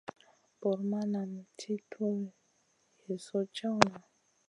Bur 0.59 0.79
ma 0.89 1.01
nan 1.11 1.31
ti 1.59 1.73
tuw 1.91 2.17
Yezu 3.05 3.37
jewna. 3.55 3.97